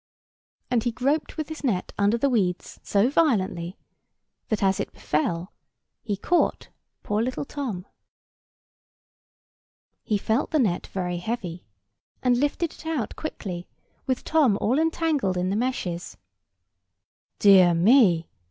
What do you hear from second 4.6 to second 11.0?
as it befell, he caught poor little Tom. He felt the net